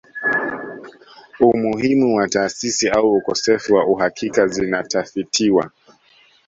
Umuhimu 1.39 2.15
wa 2.15 2.27
taasisi 2.29 2.89
au 2.89 3.13
ukosefu 3.13 3.73
wa 3.73 3.85
uhakika 3.85 4.47
zinatafitiwa 4.47 5.71